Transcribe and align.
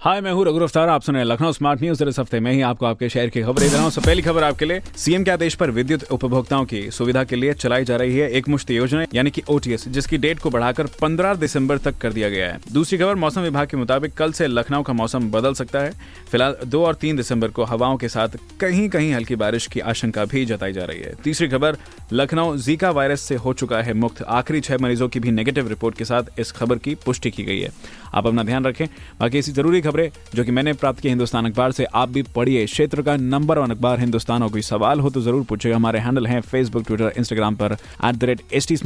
हाय, 0.00 0.20
मैं 0.20 0.32
हूँ 0.32 0.44
रघु 0.46 0.58
अफ्तार 0.58 0.88
आप 0.88 1.02
सुने 1.02 1.22
लखनऊ 1.24 1.52
स्मार्ट 1.52 1.80
न्यूज़। 1.82 2.02
इस 2.04 2.18
हफ़्ते 2.18 2.40
में 2.40 2.52
ही 2.52 2.60
आपको 2.60 2.86
आपके 2.86 3.08
शहर 3.08 3.28
की 3.28 3.42
खबरें 3.42 3.68
दे 3.68 3.74
रहा 3.74 3.84
हूँ 3.84 3.90
पहली 3.90 4.22
खबर 4.22 4.42
आपके 4.42 4.64
लिए। 4.64 4.80
सीएम 4.96 5.24
के 5.24 5.30
आदेश 5.30 5.54
पर 5.54 5.70
विद्युत 5.70 6.04
उपभोक्ताओं 6.04 6.64
की 6.64 6.90
सुविधा 6.90 7.24
के 7.24 7.36
लिए 7.36 7.54
चलाई 7.54 7.84
जा 7.84 7.96
रही 7.96 8.18
है 8.18 8.30
एक 8.30 8.48
मुश्त 8.48 8.70
योजना, 8.70 9.04
यानी 9.14 9.30
कि 9.30 9.42
ओटीएस, 9.48 9.88
जिसकी 9.88 10.18
डेट 10.18 10.38
को 10.38 10.50
बढ़ाकर 10.50 10.86
15 11.00 11.34
दिसंबर 11.34 11.78
तक 11.78 11.98
कर 11.98 12.12
दिया 12.12 12.28
गया 12.28 12.52
है। 12.52 12.60
दूसरी 12.72 12.98
खबर, 12.98 13.14
मौसम 13.14 13.40
विभाग 13.40 13.68
के 13.68 13.76
मुताबिक 13.76 14.14
कल 14.14 14.32
से 14.32 14.46
लखनऊ 14.46 14.82
का 14.82 14.92
मौसम 14.92 15.30
बदल 15.30 15.54
सकता 15.54 15.80
है। 15.80 15.90
फ़िलहाल 16.30 16.56
दो 16.66 16.84
और 16.84 16.94
तीन 16.94 17.16
दिसंबर 17.16 17.48
को 17.48 17.64
हवाओं 17.64 17.96
के 17.96 18.08
साथ 18.08 18.38
कहीं 18.60 18.88
कहीं 18.88 19.12
हल्की 19.14 19.36
बारिश 19.36 19.66
की 19.66 19.80
आशंका 19.80 20.24
भी 20.24 20.44
जताई 20.44 20.72
जा 20.72 20.84
रही 20.84 21.00
है। 21.00 21.14
तीसरी 21.24 21.48
खबर, 21.48 21.76
लखनऊ 22.12 22.56
जीका 22.56 22.90
वायरस 22.90 23.20
से 23.20 23.34
हो 23.34 23.52
चुका 23.52 23.82
है 23.82 23.94
मुक्त। 23.94 24.22
आखिरी 24.22 24.60
छह 24.60 24.78
मरीजों 24.78 25.08
की 25.08 25.20
भी 25.20 25.30
नेगेटिव 25.30 25.68
रिपोर्ट 25.68 25.98
के 25.98 26.04
साथ 26.04 26.40
इस 26.40 26.52
खबर 26.52 26.78
की 26.78 26.94
पुष्टि 26.94 27.30
की 27.30 27.44
गई 27.44 27.60
है। 27.60 27.70
आप 28.14 28.26
अपना 28.26 28.42
ध्यान 28.42 28.64
रखें। 28.64 28.86
बाकी 29.20 29.38
ऐसी 29.38 29.52
ज़रूरी 29.52 29.80
खबरें 29.88 30.08
जो 30.34 30.44
कि 30.44 30.50
मैंने 30.50 30.72
प्राप्त 30.82 31.00
की 31.00 31.08
हिंदुस्तान 31.08 31.50
अखबार 31.50 31.72
से। 31.72 31.84
आप 31.94 32.08
भी 32.08 32.22
पढ़िए 32.36 32.64
क्षेत्र 32.66 33.02
का 33.02 33.16
नंबर 33.16 33.58
वन 33.58 33.70
अखबार 33.70 34.00
हिंदुस्तान 34.00 34.42
और 34.42 34.50
कोई 34.52 34.62
सवाल 34.62 35.00
हो 35.00 35.10
तो 35.10 35.20
ज़रूर 35.20 35.44
पूछेगा 35.48 35.76
हमारे 35.76 35.98
हैंडल 35.98 36.26
हैं 36.26 36.40
फेसबुक 36.40 36.86
ट्विटर 36.86 37.12
इंस्टाग्राम 37.18 37.56
पर 37.56 37.72
at 37.72 38.14
the 38.14 38.24
rate 38.24 38.42
H 38.52 38.68
T 38.68 38.76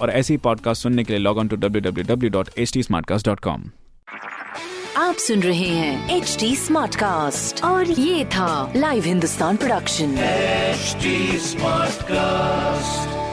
और 0.00 0.10
ऐसी 0.10 0.36
पॉडकास्ट 0.36 0.82
सुनने 0.82 1.04
के 1.04 1.12
लिए 1.12 1.22
log 1.22 1.38
on 1.38 1.48
to 1.48 1.56
W 1.56 1.90
W 1.90 2.14
W 2.14 2.30
dot 2.30 2.48
H 2.58 2.72
T 2.72 2.82
आप 4.96 5.14
सुन 5.18 5.42
रहे 5.42 5.68
हैं 5.68 6.16
एच 6.16 6.36
टी 6.40 6.54
स्मार्ट 6.56 6.94
कास्ट 6.96 7.62
और 7.64 7.90
ये 7.90 8.24
था 8.24 8.72
live 8.76 9.04
Hindustan 9.04 9.56
production 9.56 10.16
smart 11.46 12.02
cast 12.02 13.25